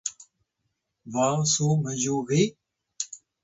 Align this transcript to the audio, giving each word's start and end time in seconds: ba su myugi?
ba 1.11 1.27
su 1.51 1.65
myugi? 1.83 2.43